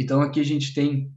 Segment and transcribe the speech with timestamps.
[0.00, 1.12] Então, aqui a gente tem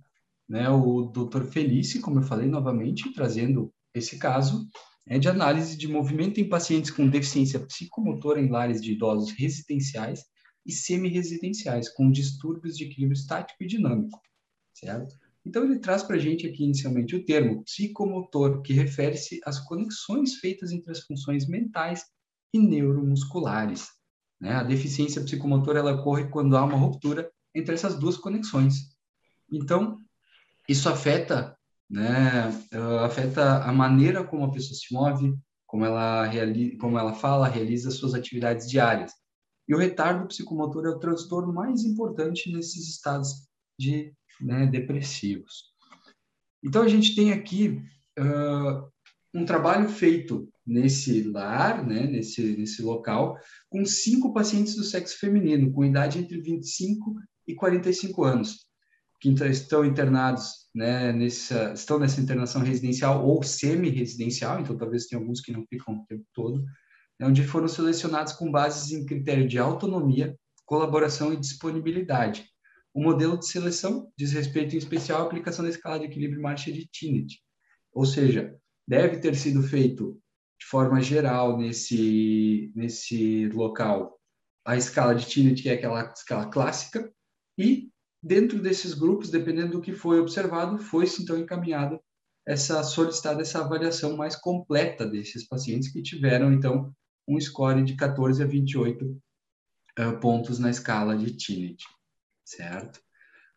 [0.50, 1.44] né, o Dr.
[1.44, 4.68] Felice, como eu falei novamente, trazendo esse caso
[5.08, 10.24] é de análise de movimento em pacientes com deficiência psicomotora em lares de idosos residenciais
[10.66, 14.20] e semi-residenciais, com distúrbios de equilíbrio estático e dinâmico,
[14.74, 15.16] certo?
[15.46, 20.36] Então, ele traz para a gente aqui inicialmente o termo psicomotor, que refere-se às conexões
[20.36, 22.04] feitas entre as funções mentais
[22.54, 23.90] e neuromusculares.
[24.40, 24.54] Né?
[24.54, 28.96] A deficiência psicomotora ela ocorre quando há uma ruptura entre essas duas conexões.
[29.52, 29.98] Então,
[30.68, 31.58] isso afeta,
[31.90, 32.50] né,
[33.04, 37.92] afeta a maneira como a pessoa se move, como ela, realiza, como ela fala, realiza
[37.92, 39.14] suas atividades diárias.
[39.68, 43.48] E o retardo psicomotor é o transtorno mais importante nesses estados
[43.80, 45.72] de né, depressivos.
[46.64, 47.82] Então, a gente tem aqui
[48.20, 48.92] uh,
[49.34, 53.38] um trabalho feito nesse lar, né, nesse, nesse local,
[53.70, 57.16] com cinco pacientes do sexo feminino, com idade entre 25
[57.48, 58.66] e 45 anos,
[59.20, 65.42] que estão internados, né, nessa, estão nessa internação residencial ou semi-residencial, então talvez tenha alguns
[65.42, 66.64] que não ficam o tempo todo,
[67.20, 72.46] né, onde foram selecionados com bases em critério de autonomia, colaboração e disponibilidade.
[72.94, 76.72] O modelo de seleção diz respeito em especial à aplicação da escala de equilíbrio marcha
[76.72, 77.40] de Tinnett,
[77.94, 78.56] ou seja,
[78.88, 80.20] deve ter sido feito
[80.60, 84.18] de forma geral nesse, nesse local
[84.66, 87.12] a escala de Tinnett, que é aquela escala clássica,
[87.58, 87.90] e
[88.22, 92.00] dentro desses grupos, dependendo do que foi observado, foi-se então encaminhado
[92.46, 96.94] essa solicitada essa avaliação mais completa desses pacientes que tiveram então
[97.28, 99.22] um score de 14 a 28 uh,
[99.98, 101.84] eh, pontos na escala de Tinnett,
[102.44, 103.00] certo?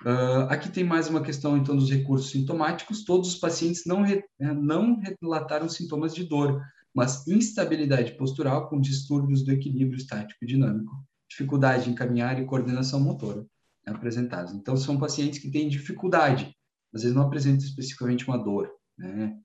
[0.02, 3.04] Uh, aqui tem mais uma questão, então, dos recursos sintomáticos.
[3.04, 6.62] Todos os pacientes não, re, eh, não relataram sintomas de dor,
[6.94, 10.92] mas instabilidade postural com distúrbios do equilíbrio estático dinâmico,
[11.28, 13.46] dificuldade em caminhar e coordenação motora né,
[13.86, 14.52] apresentados.
[14.52, 16.54] Então, são pacientes que têm dificuldade,
[16.92, 18.70] às vezes não apresentam especificamente uma dor.
[18.96, 19.36] Né?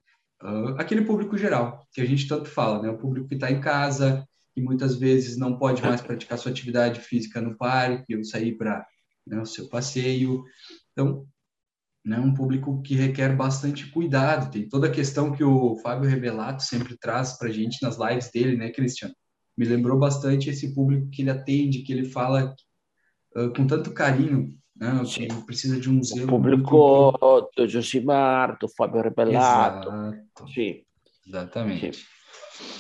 [0.41, 2.89] Uh, aquele público geral, que a gente tanto fala, né?
[2.89, 6.99] o público que está em casa, que muitas vezes não pode mais praticar sua atividade
[6.99, 8.85] física no parque, ou sair para
[9.25, 10.43] né, o seu passeio.
[10.91, 11.25] Então,
[12.05, 14.51] né, um público que requer bastante cuidado.
[14.51, 18.31] Tem toda a questão que o Fábio Revelato sempre traz para a gente nas lives
[18.31, 19.13] dele, né, Cristiano?
[19.57, 22.55] Me lembrou bastante esse público que ele atende, que ele fala
[23.35, 26.25] uh, com tanto carinho, né, que precisa de um zelo.
[26.25, 27.51] O público muito...
[27.55, 29.89] do Josimar, do Fábio Revelato.
[29.89, 30.53] Exato.
[30.53, 30.83] Sim.
[31.27, 31.93] Exatamente.
[31.93, 32.03] Sim.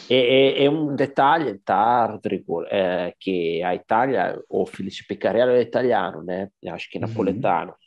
[0.09, 6.23] E, e, un dettaglio, tá, Rodrigo, é que a Itália, o Felice Piccarello é italiano,
[6.23, 6.49] né?
[6.67, 7.71] Acho que é napoletano.
[7.71, 7.77] Uhum.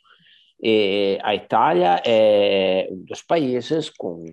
[0.63, 4.23] E a Itália é um dos países com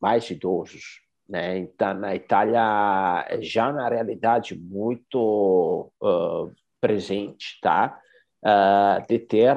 [0.00, 1.58] mais idosos, né?
[1.58, 6.50] Então, na Itália já na realidade muito uh,
[6.86, 7.98] presente, tá?
[8.44, 9.56] Uh, de ter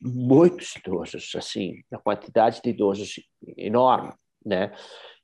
[0.00, 3.14] muitos idosos, assim, uma quantidade de idosos
[3.56, 4.12] enorme,
[4.46, 4.72] né?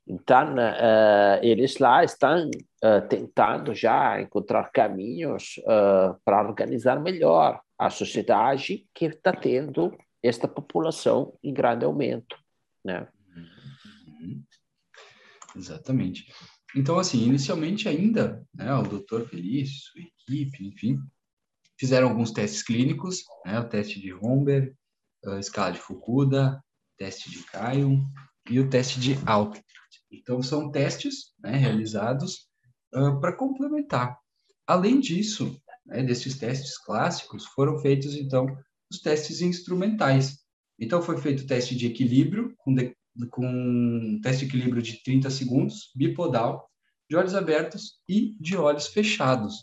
[0.07, 7.89] Então, uh, eles lá estão uh, tentando já encontrar caminhos uh, para organizar melhor a
[7.89, 12.37] sociedade que está tendo esta população em grande aumento,
[12.85, 13.07] né?
[13.35, 14.43] Uhum.
[15.57, 16.27] Exatamente.
[16.77, 20.99] Então, assim, inicialmente ainda, né, o doutor Felício, equipe, enfim,
[21.79, 24.75] fizeram alguns testes clínicos, né, o teste de Romberg,
[25.27, 26.63] a escala de Fukuda,
[26.97, 28.03] teste de Caio
[28.49, 29.61] e o teste de Alto.
[30.11, 32.47] Então, são testes né, realizados
[32.95, 34.19] uh, para complementar.
[34.67, 38.47] Além disso, né, desses testes clássicos, foram feitos, então,
[38.91, 40.39] os testes instrumentais.
[40.79, 42.95] Então, foi feito o teste de equilíbrio, com, de,
[43.31, 46.69] com um teste de equilíbrio de 30 segundos, bipodal,
[47.09, 49.57] de olhos abertos e de olhos fechados.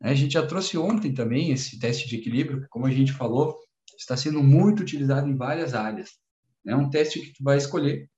[0.00, 3.56] A gente já trouxe ontem também esse teste de equilíbrio, que, como a gente falou,
[3.98, 6.10] está sendo muito utilizado em várias áreas.
[6.66, 8.08] É um teste que tu vai escolher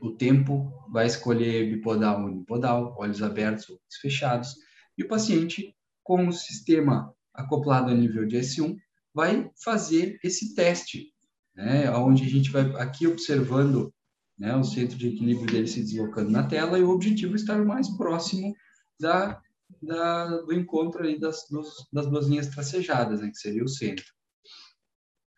[0.00, 4.56] o tempo, vai escolher bipodal ou unipodal, olhos abertos ou olhos fechados,
[4.96, 8.76] e o paciente, com o sistema acoplado a nível de S1,
[9.14, 11.12] vai fazer esse teste,
[11.54, 13.92] né, onde a gente vai aqui observando
[14.38, 17.64] né, o centro de equilíbrio dele se deslocando na tela e o objetivo é estar
[17.64, 18.54] mais próximo
[18.98, 19.40] da,
[19.80, 24.04] da, do encontro das, dos, das duas linhas tracejadas, né, que seria o centro.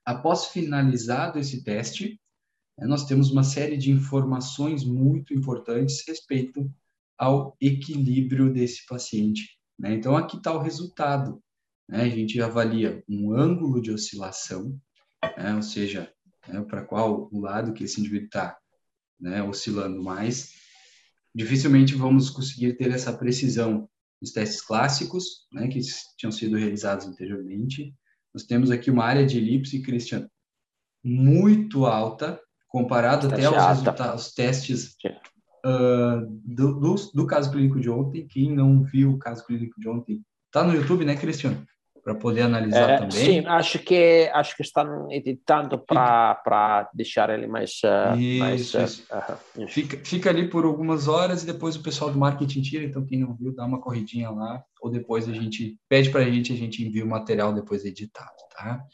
[0.04, 2.20] Após finalizado esse teste,
[2.78, 6.70] né, nós temos uma série de informações muito importantes respeito
[7.18, 9.58] ao equilíbrio desse paciente.
[9.78, 9.94] Né?
[9.94, 11.42] Então, aqui está o resultado.
[11.88, 12.02] Né?
[12.02, 14.78] A gente avalia um ângulo de oscilação,
[15.36, 15.54] né?
[15.54, 16.12] ou seja,
[16.48, 18.58] né, para qual o lado que esse indivíduo está
[19.18, 20.52] né, oscilando mais.
[21.34, 23.88] Dificilmente vamos conseguir ter essa precisão
[24.24, 25.78] nos testes clássicos, né, que
[26.16, 27.94] tinham sido realizados anteriormente.
[28.32, 30.28] Nós temos aqui uma área de elipse, Christian,
[31.04, 34.96] muito alta, comparado até aos resultados, testes
[35.64, 38.26] uh, do, do, do, caso clínico de ontem.
[38.26, 41.64] Quem não viu o caso clínico de ontem, tá no YouTube, né, Cristiano?
[42.04, 43.10] Para poder analisar é, também.
[43.10, 47.80] Sim, acho que acho que estão editando para deixar ele mais.
[47.82, 49.06] Uh, isso, mais, isso.
[49.10, 52.84] Uh, fica, fica ali por algumas horas e depois o pessoal do marketing tira.
[52.84, 54.62] Então, quem não viu, dá uma corridinha lá.
[54.82, 58.36] Ou depois a gente pede para a gente, a gente envia o material depois editado,
[58.54, 58.84] tá?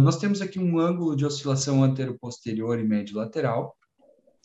[0.00, 3.76] Nós temos aqui um ângulo de oscilação antero-posterior e médio-lateral,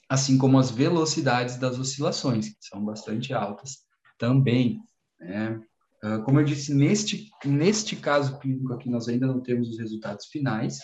[0.09, 3.77] assim como as velocidades das oscilações, que são bastante altas
[4.17, 4.79] também.
[5.19, 5.59] Né?
[6.03, 10.27] Uh, como eu disse, neste, neste caso clínico aqui, nós ainda não temos os resultados
[10.27, 10.79] finais,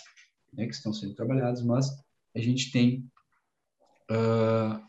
[0.53, 1.87] né, que estão sendo trabalhados, mas
[2.35, 3.05] a gente tem
[4.09, 4.81] uh,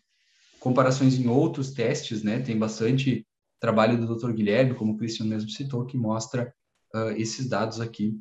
[0.60, 2.40] comparações em outros testes, né?
[2.40, 3.26] Tem bastante
[3.60, 4.32] trabalho do Dr.
[4.32, 6.54] Guilherme, como o Cristian mesmo citou, que mostra
[6.94, 8.18] uh, esses dados aqui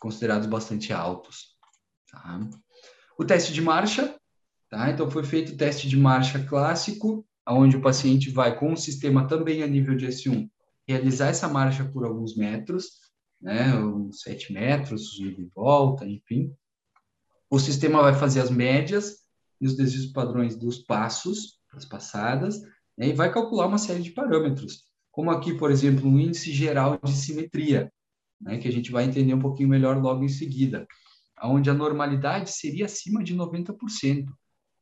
[0.00, 1.56] considerados bastante altos.
[2.10, 2.40] Tá?
[3.18, 4.16] O teste de marcha,
[4.68, 4.90] tá?
[4.90, 9.26] Então foi feito o teste de marcha clássico, onde o paciente vai com o sistema
[9.26, 10.48] também a nível de S1
[10.92, 13.00] realizar essa marcha por alguns metros,
[13.40, 16.54] né, uns 7 metros, ida e volta, enfim.
[17.50, 19.18] O sistema vai fazer as médias
[19.60, 22.60] e os desvios padrões dos passos, das passadas,
[22.96, 26.98] né, e vai calcular uma série de parâmetros, como aqui, por exemplo, um índice geral
[27.02, 27.92] de simetria,
[28.40, 30.86] né, que a gente vai entender um pouquinho melhor logo em seguida,
[31.42, 34.26] onde a normalidade seria acima de 90%.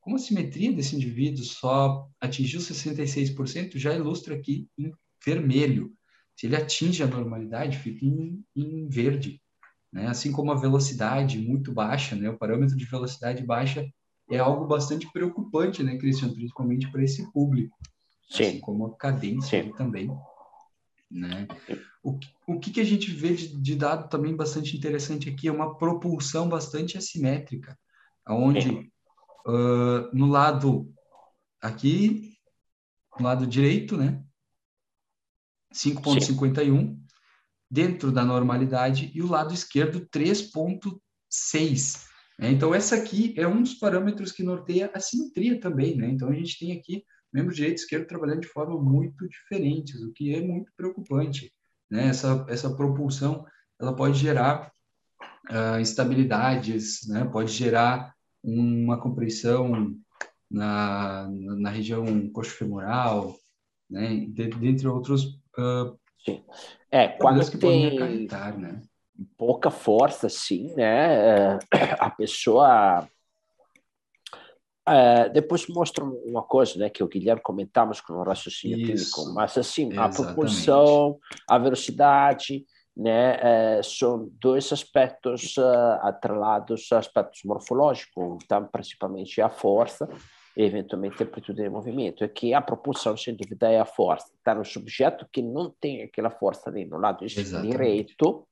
[0.00, 4.92] Como a simetria desse indivíduo só atingiu 66%, já ilustra aqui em
[5.24, 5.92] vermelho.
[6.40, 9.42] Se ele atinge a normalidade, fica em, em verde.
[9.92, 10.06] Né?
[10.06, 12.30] Assim como a velocidade muito baixa, né?
[12.30, 13.86] o parâmetro de velocidade baixa
[14.30, 16.32] é algo bastante preocupante, né, Cristian?
[16.32, 17.76] Principalmente para esse público.
[18.30, 18.44] Sim.
[18.44, 20.10] Assim como a cadência também.
[21.10, 21.46] Né?
[22.02, 25.52] O, o que, que a gente vê de, de, dado também bastante interessante aqui é
[25.52, 27.78] uma propulsão bastante assimétrica,
[28.26, 28.90] onde
[29.46, 30.90] uh, no lado
[31.60, 32.32] aqui,
[33.18, 34.24] no lado direito, né,
[35.74, 36.96] 5.51
[37.70, 42.04] dentro da normalidade e o lado esquerdo 3.6.
[42.38, 42.50] Né?
[42.50, 46.08] Então essa aqui é um dos parâmetros que norteia a simetria também, né?
[46.08, 50.12] Então a gente tem aqui membro direito e esquerdo trabalhando de forma muito diferentes, o
[50.12, 51.52] que é muito preocupante.
[51.88, 52.08] Né?
[52.08, 53.44] Essa, essa propulsão
[53.80, 54.70] ela pode gerar
[55.50, 57.24] uh, instabilidades, né?
[57.24, 59.94] pode gerar uma compressão
[60.50, 63.36] na, na região coxofemoral,
[63.90, 64.26] né?
[64.28, 66.42] dentre outros uh, Sim.
[66.90, 68.26] É, quando tem
[68.58, 68.82] né?
[69.36, 71.58] pouca força, sim, né?
[71.98, 73.08] A pessoa
[74.86, 79.14] é, depois mostra uma coisa, né, que o Guilherme comentamos com o raciocínio Isso.
[79.14, 80.20] clínico, mas assim, Exatamente.
[80.20, 82.64] a propulsão, a velocidade,
[82.96, 90.08] né, é, são dois aspectos uh, atrelados a aspectos morfológicos, então principalmente a força
[90.56, 94.32] eventualmente a amplitude de movimento, é que a propulsão, sem dúvida, é a força.
[94.36, 97.70] Está no subjeto que não tem aquela força ali no lado Exatamente.
[97.70, 98.46] direito,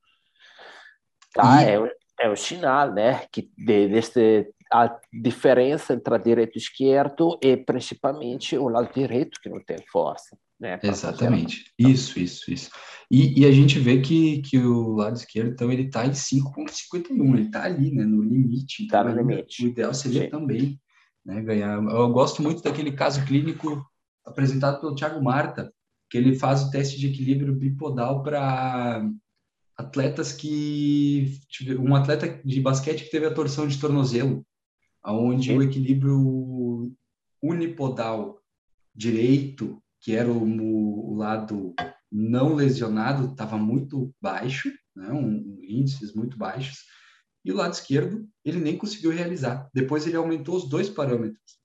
[1.33, 1.63] tá?
[1.63, 1.65] E...
[1.65, 1.91] É,
[2.21, 7.57] é o sinal, né, que de, deste a diferença entre a direito e esquerdo é
[7.57, 10.37] principalmente o lado direito que não tem força.
[10.59, 11.71] Né, Exatamente.
[11.79, 12.69] Isso, isso, isso.
[13.09, 17.33] E, e, a gente vê que, que o lado esquerdo, então, ele está em 5,51,
[17.33, 18.83] ele está ali, né, no limite.
[18.83, 19.65] Está então, no limite.
[19.65, 20.29] O ideal seria Sim.
[20.29, 20.79] também
[21.29, 21.77] né, ganhar.
[21.83, 23.85] Eu gosto muito daquele caso clínico
[24.25, 25.71] apresentado pelo Thiago Marta,
[26.09, 29.07] que ele faz o teste de equilíbrio bipodal para
[29.77, 31.39] atletas que
[31.79, 34.43] um atleta de basquete que teve a torção de tornozelo
[35.03, 36.91] aonde o equilíbrio
[37.41, 38.41] unipodal
[38.93, 41.73] direito, que era o, o lado
[42.11, 46.79] não lesionado, estava muito baixo, né, um, índices muito baixos,
[47.43, 49.69] e o lado esquerdo ele nem conseguiu realizar.
[49.73, 51.59] Depois ele aumentou os dois parâmetros,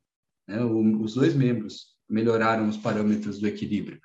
[0.47, 4.00] né, o, os dois membros melhoraram os parâmetros do equilíbrio.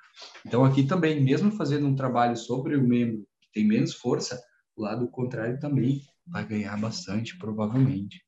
[0.46, 4.40] Então aqui também, mesmo fazendo um trabalho sobre o membro que tem menos força,
[4.76, 8.24] o lado contrário também vai ganhar bastante, provavelmente.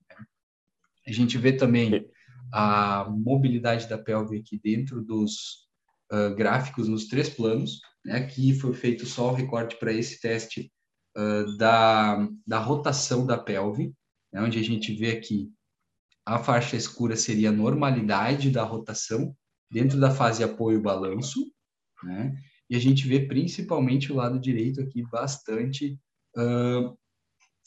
[1.07, 2.07] A gente vê também
[2.53, 5.67] a mobilidade da pelve aqui dentro dos
[6.13, 7.81] uh, gráficos nos três planos.
[8.05, 8.17] Né?
[8.17, 10.71] Aqui foi feito só o recorte para esse teste
[11.17, 13.93] uh, da, da rotação da pelve,
[14.33, 14.43] né?
[14.43, 15.51] onde a gente vê aqui
[16.25, 19.35] a faixa escura seria a normalidade da rotação
[19.71, 21.41] dentro da fase apoio-balanço,
[22.05, 22.35] né?
[22.71, 25.99] E a gente vê principalmente o lado direito aqui bastante
[26.37, 26.97] uh,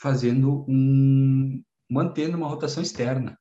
[0.01, 3.37] fazendo um, mantendo uma rotação externa.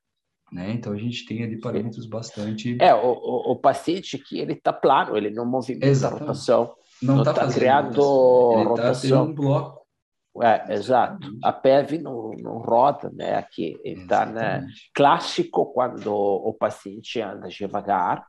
[0.51, 0.71] Né?
[0.73, 2.77] Então a gente tem ali parâmetros bastante.
[2.79, 6.23] É, o, o, o paciente que ele está plano, ele não movimenta Exatamente.
[6.23, 6.75] a rotação.
[7.01, 9.25] Não está tá criando ele rotação.
[9.25, 9.84] Tá um bloco.
[10.41, 11.27] É, exato.
[11.43, 13.35] A PEV não, não roda, né?
[13.35, 13.79] Aqui.
[13.85, 18.25] Então, né, clássico quando o paciente anda devagar.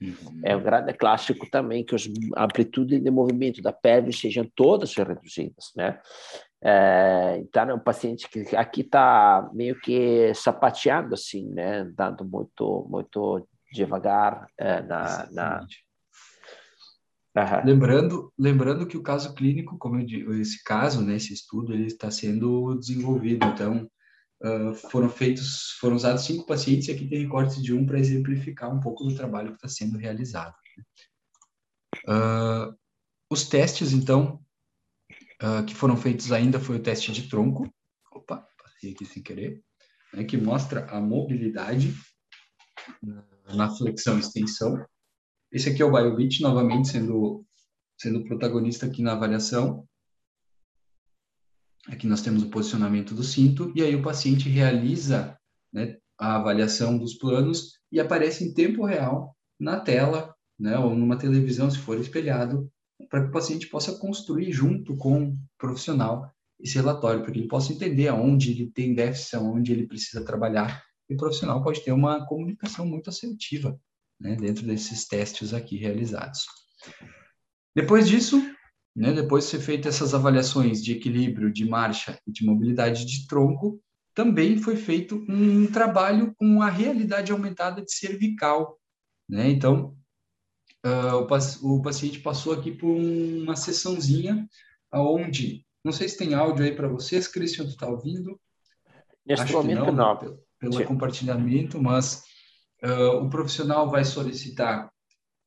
[0.00, 0.40] Uhum.
[0.44, 5.72] É um grande clássico também que as amplitudes de movimento da PEV sejam todas reduzidas,
[5.74, 5.98] né?
[6.62, 11.78] É, então, é um paciente que aqui está meio que sapateando, assim, né?
[11.78, 15.66] Andando muito, muito devagar é, na, na,
[17.36, 17.66] Uhum.
[17.66, 21.86] Lembrando, lembrando que o caso clínico, como eu digo, esse caso, né, esse estudo, ele
[21.86, 23.46] está sendo desenvolvido.
[23.46, 23.90] Então,
[24.42, 28.74] uh, foram feitos, foram usados cinco pacientes e aqui tem recortes de um para exemplificar
[28.74, 30.54] um pouco do trabalho que está sendo realizado.
[32.08, 32.74] Uh,
[33.30, 34.42] os testes, então,
[35.42, 37.70] uh, que foram feitos ainda foi o teste de tronco.
[38.12, 39.62] Opa, passei aqui sem querer,
[40.14, 41.94] né, que mostra a mobilidade
[43.54, 44.82] na flexão e extensão
[45.52, 47.44] esse aqui é o BioBit, novamente sendo,
[47.96, 49.86] sendo protagonista aqui na avaliação.
[51.86, 55.38] Aqui nós temos o posicionamento do cinto, e aí o paciente realiza
[55.72, 61.16] né, a avaliação dos planos e aparece em tempo real na tela, né, ou numa
[61.16, 62.70] televisão, se for espelhado,
[63.08, 67.48] para que o paciente possa construir junto com o profissional esse relatório, para que ele
[67.48, 71.92] possa entender aonde ele tem déficit, aonde ele precisa trabalhar, e o profissional pode ter
[71.92, 73.78] uma comunicação muito assertiva
[74.20, 76.46] né, dentro desses testes aqui realizados.
[77.74, 78.42] Depois disso,
[78.94, 83.26] né, depois de ser feitas essas avaliações de equilíbrio, de marcha e de mobilidade de
[83.26, 83.80] tronco,
[84.14, 88.80] também foi feito um trabalho com a realidade aumentada de cervical.
[89.28, 89.50] Né?
[89.50, 89.94] Então,
[90.86, 94.48] uh, o, o, paciente passou aqui por uma sessãozinha
[94.90, 98.40] onde, não sei se tem áudio aí para vocês, Cristian, tu está ouvindo?
[99.26, 100.16] Neste Acho momento não, não.
[100.16, 102.22] Pelo, pelo compartilhamento, mas
[102.86, 104.88] Uh, o profissional vai solicitar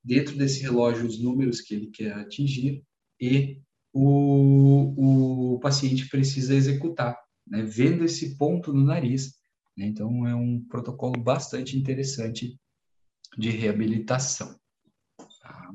[0.04, 2.84] dentro desse relógio os números que ele quer atingir
[3.20, 3.62] e
[3.94, 7.18] o, o paciente precisa executar,
[7.48, 9.36] né, vendo esse ponto no nariz.
[9.78, 12.60] Né, então, é um protocolo bastante interessante
[13.38, 14.60] de reabilitação,
[15.42, 15.72] tá?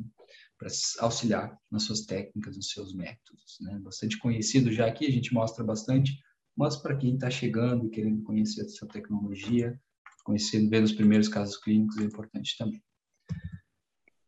[0.58, 0.68] para
[1.00, 3.56] auxiliar nas suas técnicas, nos seus métodos.
[3.60, 3.78] Né?
[3.80, 6.18] Bastante conhecido já aqui, a gente mostra bastante,
[6.56, 9.80] mas para quem está chegando e querendo conhecer essa tecnologia,
[10.24, 12.82] conhecendo, vendo os primeiros casos clínicos é importante também.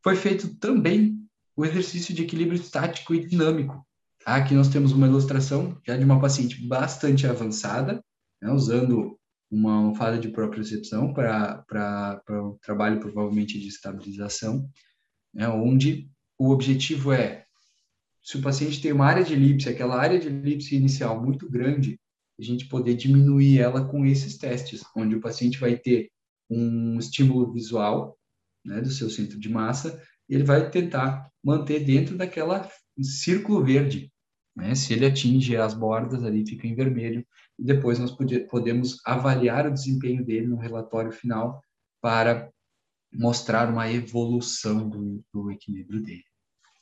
[0.01, 1.19] Foi feito também
[1.55, 3.85] o exercício de equilíbrio estático e dinâmico.
[4.25, 8.03] Aqui nós temos uma ilustração já de uma paciente bastante avançada,
[8.41, 9.17] né, usando
[9.49, 11.65] uma almofada de propriocepção para
[12.29, 14.69] o trabalho provavelmente de estabilização,
[15.33, 17.45] né, onde o objetivo é,
[18.27, 21.97] se o paciente tem uma área de elipse, aquela área de elipse inicial muito grande,
[22.39, 26.09] a gente poder diminuir ela com esses testes, onde o paciente vai ter
[26.49, 28.17] um estímulo visual
[28.63, 32.69] né, do seu centro de massa e ele vai tentar manter dentro daquela
[33.01, 34.11] círculo verde.
[34.55, 34.75] Né?
[34.75, 37.25] Se ele atinge as bordas, ali fica em vermelho,
[37.59, 41.61] e depois nós pode, podemos avaliar o desempenho dele no relatório final
[42.01, 42.51] para
[43.13, 46.25] mostrar uma evolução do, do equilíbrio dele.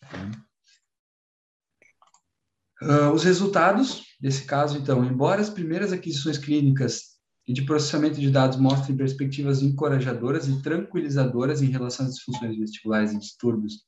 [0.02, 0.32] Tá?
[2.82, 7.16] Uh, os resultados desse caso, então, embora as primeiras aquisições clínicas
[7.48, 13.14] e de processamento de dados mostrem perspectivas encorajadoras e tranquilizadoras em relação às disfunções vestibulares
[13.14, 13.86] e distúrbios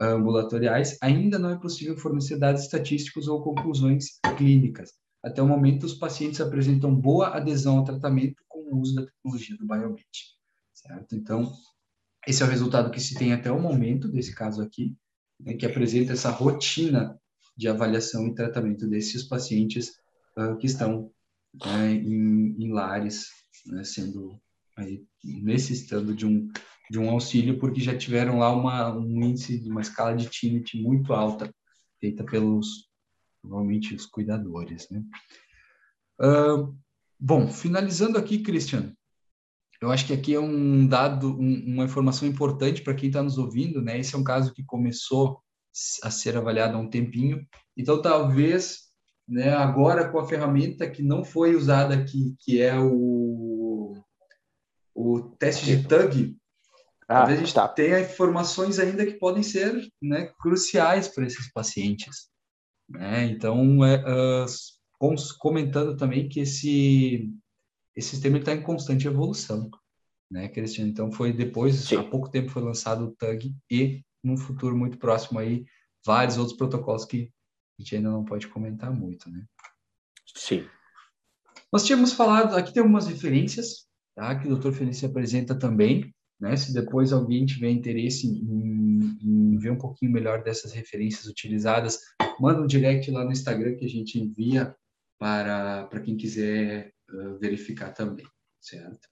[0.00, 4.92] ambulatoriais, ainda não é possível fornecer dados estatísticos ou conclusões clínicas.
[5.22, 9.56] Até o momento, os pacientes apresentam boa adesão ao tratamento com o uso da tecnologia
[9.58, 10.06] do Biomet,
[10.72, 11.14] certo?
[11.14, 11.52] Então,
[12.26, 14.96] esse é o resultado que se tem até o momento desse caso aqui,
[15.38, 17.20] né, que apresenta essa rotina
[17.56, 19.92] de avaliação e tratamento desses pacientes
[20.38, 21.10] uh, que estão
[21.64, 23.28] né, em, em, lares,
[23.66, 24.40] né, sendo
[24.76, 26.50] aí, necessitando de um,
[26.90, 31.12] de um auxílio, porque já tiveram lá uma, um índice, uma escala de TINIT muito
[31.12, 31.52] alta,
[32.00, 32.88] feita pelos,
[33.42, 34.88] provavelmente, os cuidadores.
[34.90, 35.02] Né?
[36.20, 36.74] Uh,
[37.18, 38.94] bom, finalizando aqui, Christian,
[39.80, 43.38] eu acho que aqui é um dado, um, uma informação importante para quem está nos
[43.38, 43.98] ouvindo, né?
[43.98, 45.42] Esse é um caso que começou
[46.02, 47.46] a ser avaliado há um tempinho.
[47.76, 48.90] Então, talvez,
[49.28, 53.94] né, agora com a ferramenta que não foi usada aqui, que é o,
[54.94, 56.36] o teste de tag,
[57.08, 57.68] ah, talvez a gente tá.
[57.68, 62.28] tenha informações ainda que podem ser né, cruciais para esses pacientes.
[62.88, 63.24] Né?
[63.26, 64.46] Então, é, uh,
[65.38, 67.32] comentando também que esse,
[67.96, 69.70] esse sistema está em constante evolução.
[70.30, 70.90] Né, Cristiano?
[70.90, 71.96] Então, foi depois, Sim.
[71.96, 75.64] há pouco tempo foi lançado o TUG e num futuro muito próximo aí,
[76.04, 77.32] vários outros protocolos que
[77.78, 79.44] a gente ainda não pode comentar muito, né?
[80.34, 80.66] Sim.
[81.72, 84.38] Nós tínhamos falado, aqui tem algumas referências, tá?
[84.38, 84.72] Que o Dr.
[84.72, 86.56] Felício apresenta também, né?
[86.56, 91.98] Se depois alguém tiver interesse em, em, ver um pouquinho melhor dessas referências utilizadas,
[92.40, 94.74] manda um direct lá no Instagram que a gente envia
[95.18, 98.26] para, para quem quiser uh, verificar também,
[98.60, 99.06] certo?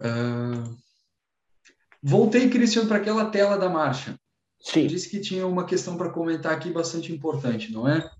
[0.00, 0.76] Uh,
[2.02, 4.18] voltei, Cristiano, para aquela tela da marcha.
[4.60, 4.86] Sim.
[4.86, 8.10] Disse que tinha uma questão para comentar aqui bastante importante, não é?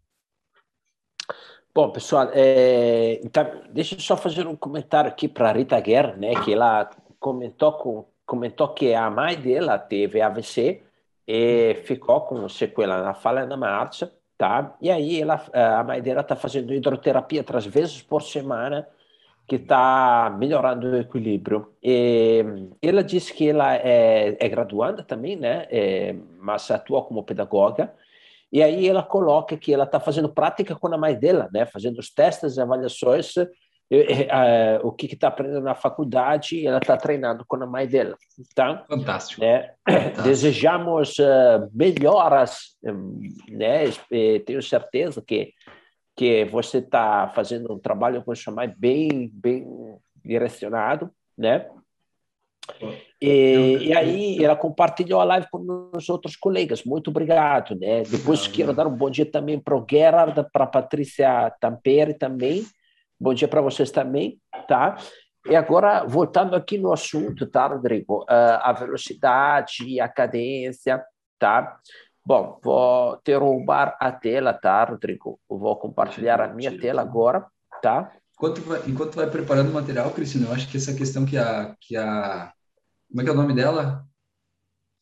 [1.74, 6.14] Bom, pessoal, é, então, deixa eu só fazer um comentário aqui para a Rita Guerra,
[6.16, 10.82] né, que ela comentou, com, comentou que a mãe dela teve AVC
[11.26, 14.76] e ficou com sequela na fala na marcha, tá?
[14.82, 18.86] E aí ela, a mãe dela está fazendo hidroterapia três vezes por semana,
[19.46, 21.72] que está melhorando o equilíbrio.
[21.82, 22.44] E
[22.80, 25.66] ela disse que ela é, é graduanda também, né?
[25.70, 27.92] É, mas atua como pedagoga.
[28.52, 31.66] E aí ela coloca que ela está fazendo prática com a mãe dela, né?
[31.66, 33.34] Fazendo os testes, avaliações,
[34.82, 38.16] o que está aprendendo na faculdade, ela está treinando com a mãe dela.
[38.38, 39.40] Então, fantástico.
[39.40, 39.70] Né?
[39.86, 40.22] fantástico.
[40.22, 42.76] Desejamos uh, melhoras,
[43.48, 43.84] né?
[44.46, 45.52] Tenho certeza que
[46.16, 49.66] que você está fazendo um trabalho sua mãe bem, bem
[50.24, 51.68] direcionado, né?
[53.20, 56.84] E, e, aí ela compartilhou a live com os outros colegas.
[56.84, 58.02] Muito obrigado, né?
[58.02, 62.64] Depois quero dar um bom dia também para o Gerard, para a Patrícia Tampere também.
[63.18, 64.96] Bom dia para vocês também, tá?
[65.48, 68.22] E agora, voltando aqui no assunto, tá, Rodrigo?
[68.22, 71.02] Uh, a velocidade, a cadência,
[71.38, 71.78] tá?
[72.24, 75.40] Bom, vou derrubar a tela, tá, Rodrigo?
[75.48, 77.46] vou compartilhar a minha tela agora,
[77.82, 78.12] tá?
[78.34, 81.76] Enquanto vai, enquanto vai preparando o material, Cristina, eu acho que essa questão que a,
[81.80, 82.52] que a...
[83.08, 84.06] Como é que é o nome dela?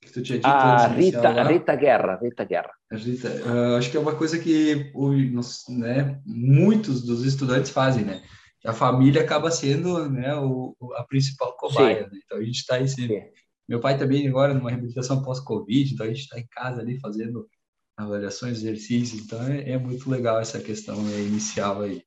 [0.00, 2.70] Que tu tinha dito a Rita, Rita Guerra, Rita Guerra.
[2.90, 8.22] Rita, uh, acho que é uma coisa que os, né, muitos dos estudantes fazem, né?
[8.64, 12.18] A família acaba sendo né, o, a principal cobaia, né?
[12.24, 13.30] Então a gente está aí sempre
[13.70, 17.48] meu pai também agora numa reabilitação pós-Covid, então a gente está em casa ali fazendo
[17.96, 22.02] avaliações, exercícios, então é, é muito legal essa questão né, inicial aí.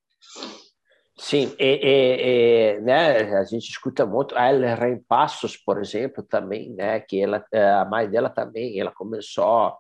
[1.18, 6.74] Sim, e, e, e, né, a gente escuta muito a Ellen Passos, por exemplo, também,
[6.74, 9.74] né, que ela, é, a mãe dela também, ela começou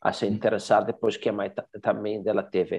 [0.00, 2.78] a se interessar depois que a mãe também dela teve,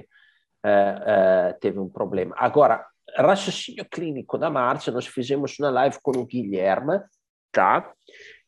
[0.65, 2.35] uh, uh, teve um problema.
[2.37, 6.99] Agora, raciocínio clínico da Márcia, nós fizemos uma live com o Guilherme,
[7.51, 7.93] tá?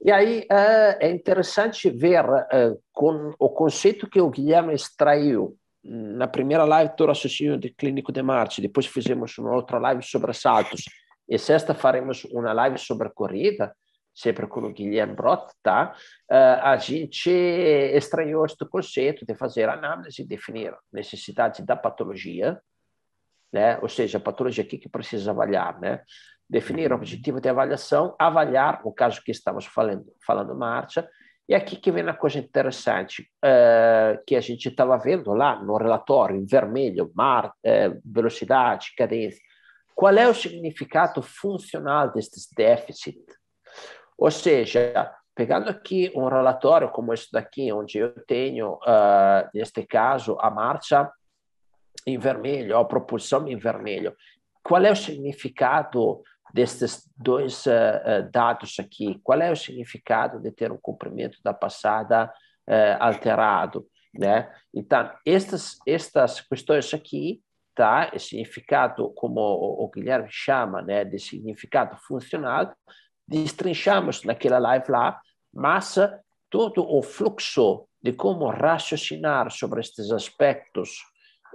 [0.04, 6.28] E aí é, é interessante ver é, com o conceito que o Guilherme extraiu na
[6.28, 10.84] primeira live do raciocínio de clínico de Marte, depois fizemos uma outra live sobre saltos,
[11.28, 13.76] e sexta faremos uma live sobre corrida,
[14.14, 15.96] sempre com o Guilherme Brott, tá?
[16.30, 22.60] É, a gente extraiu este conceito de fazer análise e definir necessidade da patologia,
[23.52, 23.80] né?
[23.82, 26.02] Ou seja, a patologia aqui que precisa avaliar, né?
[26.52, 31.08] Definir o objetivo de avaliação, avaliar, no caso que estamos falando, falando marcha,
[31.48, 35.78] e aqui que vem a coisa interessante, uh, que a gente estava vendo lá no
[35.78, 39.42] relatório, em vermelho, mar, uh, velocidade, cadência.
[39.96, 43.34] Qual é o significado funcional destes déficits?
[44.18, 50.38] Ou seja, pegando aqui um relatório como esse daqui, onde eu tenho, uh, neste caso,
[50.42, 51.10] a marcha
[52.06, 54.14] em vermelho, a propulsão em vermelho,
[54.64, 56.22] qual é o significado
[56.54, 59.20] desses dois uh, dados aqui?
[59.24, 62.26] Qual é o significado de ter um comprimento da passada
[62.68, 63.88] uh, alterado?
[64.14, 64.52] Né?
[64.74, 67.42] Então, estas, estas questões aqui,
[67.74, 68.12] tá?
[68.20, 72.74] Significado, como o, o Guilherme chama, né, de significado funcional,
[73.28, 75.20] destrinchamos naquela live lá,
[75.54, 75.96] mas
[76.50, 81.00] todo o fluxo de como raciocinar sobre estes aspectos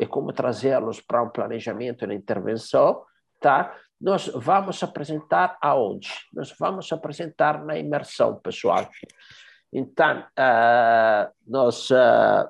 [0.00, 3.02] e como trazê-los para um planejamento e intervenção,
[3.40, 3.74] tá?
[4.00, 6.10] Nós vamos apresentar aonde?
[6.32, 8.88] Nós vamos apresentar na imersão, pessoal.
[9.72, 12.48] Então, uh, nós uh,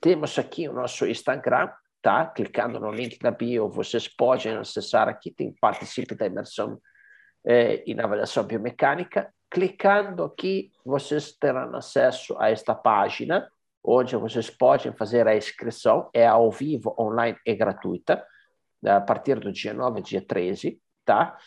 [0.00, 1.70] temos aqui o nosso Instagram,
[2.02, 2.26] tá?
[2.26, 6.80] Clicando no link da bio, vocês podem acessar aqui, tem participe da imersão
[7.46, 9.32] eh, em avaliação biomecânica.
[9.50, 13.50] Clicando aqui, vocês terão acesso a esta página,
[13.82, 18.24] onde vocês podem fazer a inscrição, é ao vivo, online e gratuita,
[18.84, 21.38] a partir do dia 9 dia 13 tá?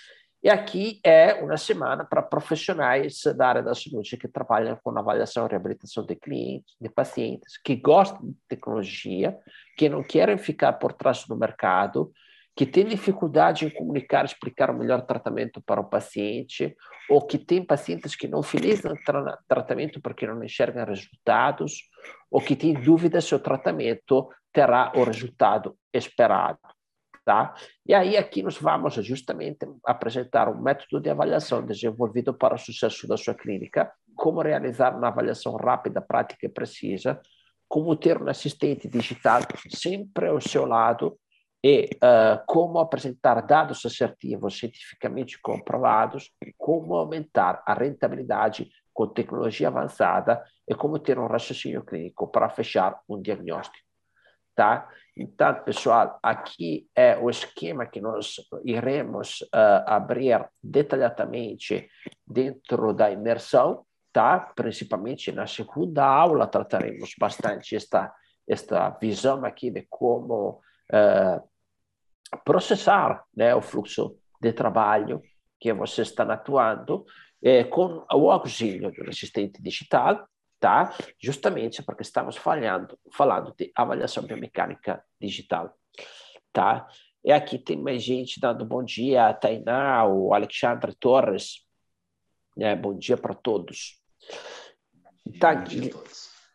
[0.43, 5.45] E aqui é uma semana para profissionais da área da saúde que trabalham com avaliação
[5.45, 9.37] e reabilitação de clientes, de pacientes, que gostam de tecnologia,
[9.77, 12.11] que não querem ficar por trás do mercado,
[12.55, 16.75] que têm dificuldade em comunicar, explicar o melhor tratamento para o paciente,
[17.07, 21.83] ou que tem pacientes que não finalizam o tratamento porque não enxergam resultados,
[22.31, 26.59] ou que têm dúvidas se o tratamento terá o resultado esperado.
[27.23, 27.53] Tá?
[27.85, 33.07] E aí aqui nós vamos justamente apresentar um método de avaliação desenvolvido para o sucesso
[33.07, 37.21] da sua clínica, como realizar uma avaliação rápida, prática e precisa,
[37.67, 41.15] como ter um assistente digital sempre ao seu lado
[41.63, 50.43] e uh, como apresentar dados assertivos cientificamente comprovados, como aumentar a rentabilidade com tecnologia avançada
[50.67, 53.90] e como ter um raciocínio clínico para fechar um diagnóstico.
[54.53, 54.87] Tá?
[55.15, 58.35] Então, pessoal, aqui é o esquema que nós
[58.65, 61.89] iremos uh, abrir detalhadamente
[62.27, 64.51] dentro da imersão, tá?
[64.55, 68.13] Principalmente na segunda aula trataremos bastante esta
[68.47, 70.61] esta visão aqui de como
[70.91, 71.49] uh,
[72.43, 75.21] processar né, o fluxo de trabalho
[75.59, 77.05] que você está atuando
[77.41, 80.27] é, com o auxílio do assistente digital,
[80.61, 80.95] tá?
[81.19, 85.75] justamente porque estamos falando, falando de avaliação biomecânica digital.
[86.53, 86.87] Tá?
[87.25, 91.65] E aqui tem mais gente dando bom dia, a Tainá, o Alexandre Torres.
[92.59, 93.99] É, bom dia para todos.
[95.39, 95.63] Tá,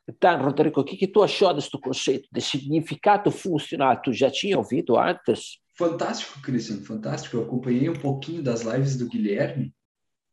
[0.09, 4.01] então, Rodrigo, o que, que tu achou desse conceito de significado funcional?
[4.01, 5.59] Tu já tinha ouvido antes?
[5.77, 7.37] Fantástico, Cristian, fantástico.
[7.37, 9.75] Eu acompanhei um pouquinho das lives do Guilherme,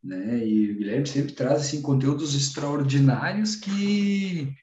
[0.04, 0.46] né?
[0.46, 4.54] E o Guilherme sempre traz assim conteúdos extraordinários que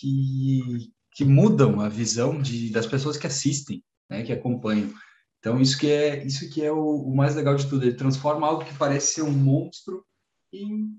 [0.00, 4.22] que, que mudam a visão de, das pessoas que assistem, né?
[4.22, 4.90] Que acompanham.
[5.38, 7.84] Então isso que é isso que é o, o mais legal de tudo.
[7.84, 10.04] Ele transforma algo que parece ser um monstro
[10.52, 10.96] em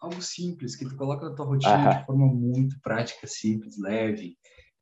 [0.00, 4.36] algo simples que tu coloca na tua rotina de forma muito prática, simples, leve,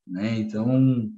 [0.06, 0.38] né?
[0.38, 1.10] Então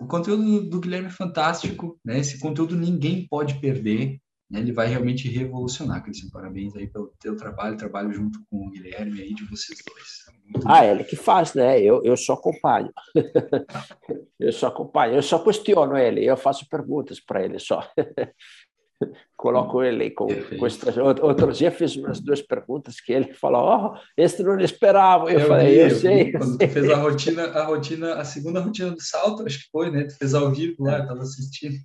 [0.00, 2.18] o conteúdo do Guilherme é fantástico, né?
[2.18, 4.60] Esse conteúdo ninguém pode perder, né?
[4.60, 6.28] Ele vai realmente revolucionar, Cristian.
[6.30, 10.24] Parabéns aí pelo teu trabalho, trabalho junto com o Guilherme aí de vocês dois.
[10.44, 11.80] Muito ah, ele que faz, né?
[11.80, 12.92] Eu, eu só acompanho.
[14.38, 17.88] eu só acompanho, eu só questiono ele, eu faço perguntas para ele só.
[19.36, 20.26] coloco ele com,
[20.58, 20.96] com estas.
[20.96, 25.30] Outro dia fiz umas duas perguntas que ele falou: Oh, este não esperava.
[25.30, 26.32] Eu, eu falei: vi, Eu, eu sei.
[26.32, 29.90] Quando tu fez a rotina, a rotina, a segunda rotina do salto, acho que foi,
[29.90, 30.04] né?
[30.04, 31.76] Tu fez ao vivo lá, eu estava assistindo.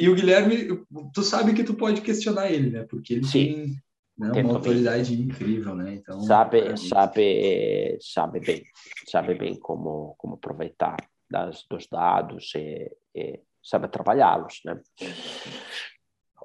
[0.00, 0.82] E o Guilherme,
[1.12, 2.86] tu sabe que tu pode questionar ele, né?
[2.88, 3.44] Porque ele Sim.
[3.44, 3.82] tem
[4.16, 5.96] né, uma autoridade incrível, né?
[5.96, 8.64] Então, sabe, sabe, sabe bem,
[9.06, 10.96] sabe bem como, como aproveitar
[11.30, 14.80] das, dos dados e, e sabe trabalhá-los, né?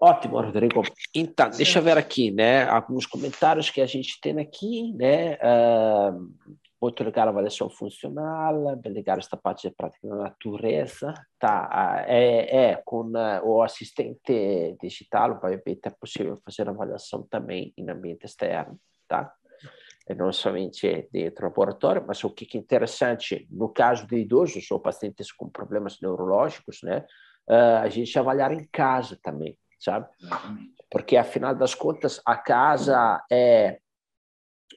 [0.02, 0.84] Ótimo, Rodrigo.
[1.16, 2.66] Então, deixa eu ver aqui, né?
[2.66, 5.36] Alguns comentários que a gente tem aqui, né?
[5.36, 6.30] Uh,
[6.82, 12.04] muito legal a avaliação funcional, legal esta parte de prática na natureza, tá?
[12.08, 13.12] É, é com
[13.44, 19.34] o assistente digital, obviamente é possível fazer avaliação também em ambiente externo, tá?
[20.08, 24.70] E não somente dentro do laboratório, mas o que é interessante, no caso de idosos
[24.70, 27.06] ou pacientes com problemas neurológicos, né?
[27.50, 30.08] Uh, a gente avaliar em casa também, sabe?
[30.92, 33.80] Porque, afinal das contas, a casa é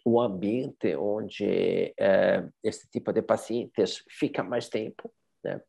[0.05, 5.13] o ambiente onde é, esse tipo de pacientes fica mais tempo,
[5.45, 5.61] né?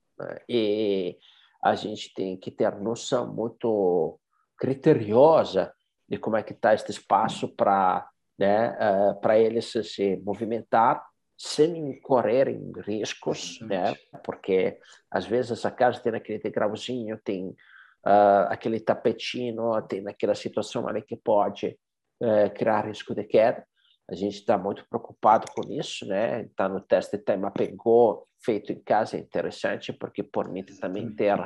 [0.48, 1.18] E
[1.64, 4.20] a gente tem que ter noção muito
[4.58, 5.74] criteriosa
[6.08, 11.06] de como é que está este espaço para né, uh, para eles se movimentar
[11.38, 13.94] sem correrem riscos, né?
[14.24, 14.78] Porque
[15.12, 21.02] às vezes a casa tem aquele degrauzinho, tem uh, aquele tapetinho, tem aquela situação ali
[21.02, 21.78] que pode
[22.22, 23.66] uh, criar risco de queda.
[24.10, 26.44] A gente está muito preocupado com isso, né?
[26.44, 31.38] Está no teste de tema pegou feito em casa é interessante porque permite também ter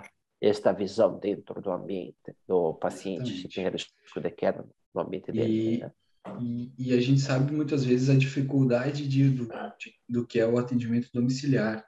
[0.42, 2.16] esta visão dentro do ambiente
[2.48, 3.42] do paciente Exatamente.
[3.42, 5.76] se tem risco de queda no ambiente dele.
[5.76, 5.80] E...
[5.80, 5.92] Né?
[6.40, 9.46] E, e, a gente sabe muitas vezes a dificuldade de, do,
[9.78, 11.86] de, do que é o atendimento domiciliar.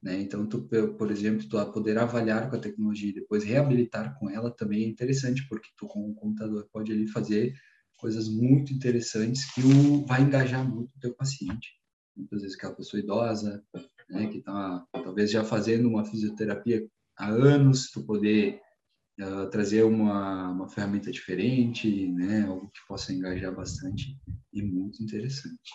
[0.00, 0.20] Né?
[0.20, 4.52] Então, tu, por exemplo, tu poder avaliar com a tecnologia e depois reabilitar com ela
[4.52, 7.54] também é interessante, porque tu com o computador pode ali fazer
[8.02, 11.70] coisas muito interessantes que o, vai engajar muito o teu paciente.
[12.16, 13.64] Muitas vezes aquela pessoa idosa,
[14.10, 16.84] né, que está talvez já fazendo uma fisioterapia
[17.16, 18.60] há anos, tu poder
[19.20, 24.18] uh, trazer uma, uma ferramenta diferente, né, algo que possa engajar bastante
[24.52, 25.70] e muito interessante.